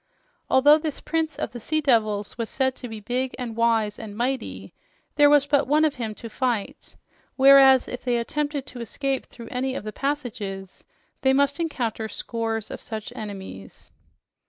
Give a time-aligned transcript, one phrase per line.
[0.49, 4.17] Although this prince of the sea devils was said to be big and wise and
[4.17, 4.73] mighty,
[5.15, 6.95] there was but one of him to fight;
[7.35, 10.83] whereas, if they attempted to escape through any of the passages,
[11.21, 13.91] they must encounter scores of such enemies.